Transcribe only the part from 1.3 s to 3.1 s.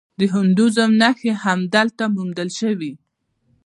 هم دلته موندل شوي